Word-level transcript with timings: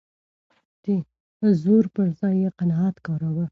د 1.39 1.41
زور 1.61 1.85
پر 1.95 2.07
ځای 2.19 2.35
يې 2.43 2.49
قناعت 2.59 2.95
کاراوه. 3.05 3.45